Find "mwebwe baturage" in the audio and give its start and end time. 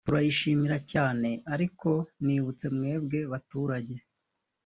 2.75-3.95